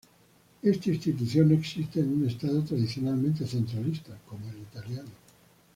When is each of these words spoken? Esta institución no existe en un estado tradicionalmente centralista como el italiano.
Esta 0.63 0.89
institución 0.89 1.49
no 1.49 1.53
existe 1.53 1.99
en 1.99 2.09
un 2.11 2.27
estado 2.27 2.63
tradicionalmente 2.63 3.45
centralista 3.45 4.17
como 4.25 4.49
el 4.49 4.57
italiano. 4.61 5.11